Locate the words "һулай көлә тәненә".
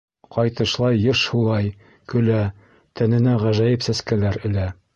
1.33-3.39